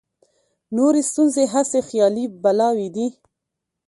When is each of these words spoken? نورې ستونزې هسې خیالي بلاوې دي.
نورې 0.75 1.01
ستونزې 1.09 1.43
هسې 1.53 1.79
خیالي 1.89 2.25
بلاوې 2.41 2.87
دي. 2.95 3.07